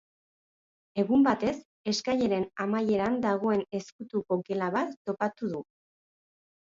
Egun 1.01 1.25
batez, 1.27 1.51
eskaileren 1.91 2.47
amaieran 2.65 3.19
dagoen 3.29 3.61
ezkutuko 3.81 4.39
gela 4.49 4.71
bat 4.79 4.97
topatu 5.11 5.53
du. 5.57 5.63